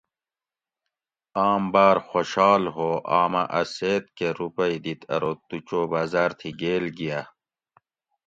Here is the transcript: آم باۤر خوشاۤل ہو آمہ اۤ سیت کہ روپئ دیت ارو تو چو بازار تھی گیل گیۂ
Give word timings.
آم 1.47 1.63
باۤر 1.73 1.97
خوشاۤل 2.07 2.63
ہو 2.75 2.89
آمہ 3.19 3.43
اۤ 3.59 3.65
سیت 3.75 4.05
کہ 4.17 4.27
روپئ 4.39 4.73
دیت 4.83 5.01
ارو 5.13 5.31
تو 5.47 5.57
چو 5.67 5.79
بازار 5.91 6.29
تھی 6.39 6.49
گیل 6.61 6.85
گیۂ 6.97 7.19